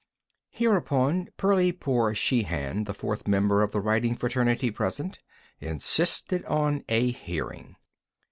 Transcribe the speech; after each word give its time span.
Hereupon, 0.49 1.29
Perley 1.37 1.71
Poore 1.71 2.15
Sheehan, 2.15 2.85
the 2.85 2.93
fourth 2.95 3.27
member 3.27 3.61
of 3.61 3.71
the 3.71 3.79
writing 3.79 4.15
fraternity 4.15 4.71
present, 4.71 5.19
insisted 5.59 6.43
on 6.45 6.83
a 6.89 7.11
hearing. 7.11 7.75